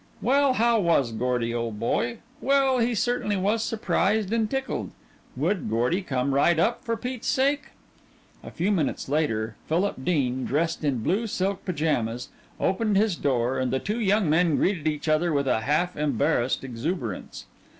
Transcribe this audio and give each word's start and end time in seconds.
Well, 0.19 0.53
how 0.53 0.79
was 0.79 1.11
Gordy, 1.11 1.53
old 1.53 1.79
boy! 1.79 2.17
Well, 2.41 2.79
he 2.79 2.95
certainly 2.95 3.37
was 3.37 3.61
surprised 3.63 4.33
and 4.33 4.49
tickled! 4.49 4.89
Would 5.35 5.69
Gordy 5.69 6.01
come 6.01 6.33
right 6.33 6.57
up, 6.57 6.83
for 6.83 6.97
Pete's 6.97 7.27
sake! 7.27 7.65
A 8.41 8.49
few 8.49 8.71
minutes 8.71 9.07
later 9.07 9.57
Philip 9.67 10.03
Dean, 10.03 10.43
dressed 10.43 10.83
in 10.83 11.03
blue 11.03 11.27
silk 11.27 11.65
pajamas, 11.65 12.29
opened 12.59 12.97
his 12.97 13.15
door 13.15 13.59
and 13.59 13.69
the 13.71 13.77
two 13.77 13.99
young 13.99 14.27
men 14.27 14.55
greeted 14.55 14.87
each 14.87 15.07
other 15.07 15.31
with 15.31 15.45
a 15.47 15.61
half 15.61 15.95
embarrassed 15.95 16.63
exuberance. 16.63 17.45